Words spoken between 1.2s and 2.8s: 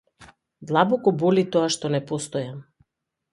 боли тоа што не постојам.